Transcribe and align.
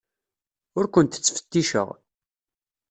Ur 0.77 0.85
kent-ttfetticeɣ. 0.93 1.89